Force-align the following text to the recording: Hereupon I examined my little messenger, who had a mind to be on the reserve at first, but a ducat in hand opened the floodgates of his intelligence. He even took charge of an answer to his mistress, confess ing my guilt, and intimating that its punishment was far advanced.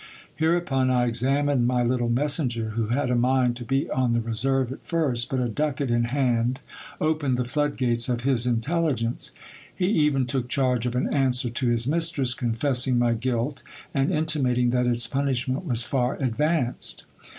Hereupon 0.35 0.89
I 0.89 1.05
examined 1.05 1.67
my 1.67 1.83
little 1.83 2.09
messenger, 2.09 2.69
who 2.71 2.87
had 2.87 3.11
a 3.11 3.15
mind 3.15 3.55
to 3.57 3.63
be 3.63 3.87
on 3.91 4.13
the 4.13 4.19
reserve 4.19 4.71
at 4.71 4.83
first, 4.83 5.29
but 5.29 5.39
a 5.39 5.47
ducat 5.47 5.91
in 5.91 6.05
hand 6.05 6.59
opened 6.99 7.37
the 7.37 7.45
floodgates 7.45 8.09
of 8.09 8.21
his 8.23 8.47
intelligence. 8.47 9.29
He 9.75 9.85
even 9.89 10.25
took 10.25 10.49
charge 10.49 10.87
of 10.87 10.95
an 10.95 11.13
answer 11.13 11.51
to 11.51 11.67
his 11.69 11.85
mistress, 11.85 12.33
confess 12.33 12.87
ing 12.87 12.97
my 12.97 13.13
guilt, 13.13 13.61
and 13.93 14.11
intimating 14.11 14.71
that 14.71 14.87
its 14.87 15.05
punishment 15.05 15.65
was 15.65 15.83
far 15.83 16.15
advanced. 16.15 17.03